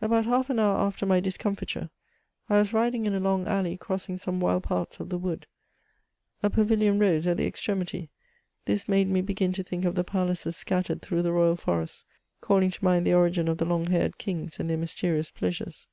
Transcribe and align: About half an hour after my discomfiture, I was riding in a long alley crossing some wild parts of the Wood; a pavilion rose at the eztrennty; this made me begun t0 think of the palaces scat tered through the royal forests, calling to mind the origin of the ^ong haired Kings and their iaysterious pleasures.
About 0.00 0.26
half 0.26 0.48
an 0.48 0.60
hour 0.60 0.76
after 0.76 1.04
my 1.06 1.18
discomfiture, 1.18 1.90
I 2.48 2.58
was 2.60 2.72
riding 2.72 3.04
in 3.04 3.14
a 3.14 3.18
long 3.18 3.48
alley 3.48 3.76
crossing 3.76 4.16
some 4.16 4.38
wild 4.38 4.62
parts 4.62 5.00
of 5.00 5.08
the 5.08 5.18
Wood; 5.18 5.48
a 6.40 6.48
pavilion 6.48 7.00
rose 7.00 7.26
at 7.26 7.36
the 7.36 7.50
eztrennty; 7.50 8.08
this 8.64 8.86
made 8.88 9.08
me 9.10 9.22
begun 9.22 9.52
t0 9.52 9.66
think 9.66 9.84
of 9.84 9.96
the 9.96 10.04
palaces 10.04 10.56
scat 10.56 10.86
tered 10.86 11.02
through 11.02 11.22
the 11.22 11.32
royal 11.32 11.56
forests, 11.56 12.04
calling 12.40 12.70
to 12.70 12.84
mind 12.84 13.04
the 13.04 13.14
origin 13.14 13.48
of 13.48 13.58
the 13.58 13.66
^ong 13.66 13.88
haired 13.88 14.18
Kings 14.18 14.60
and 14.60 14.70
their 14.70 14.78
iaysterious 14.78 15.34
pleasures. 15.34 15.88